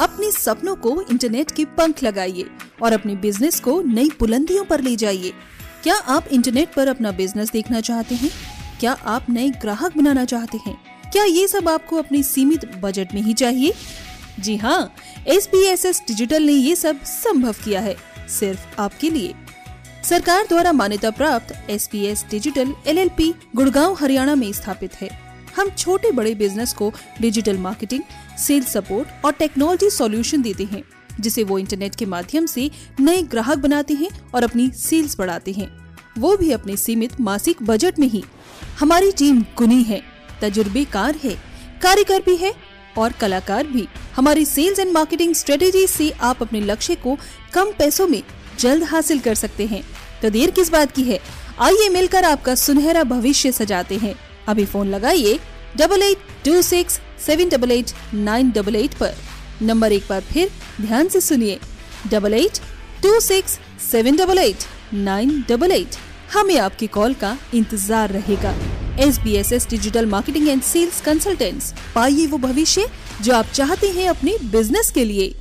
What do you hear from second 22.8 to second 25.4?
L L P Gurgaon, Haryana में स्थापित है।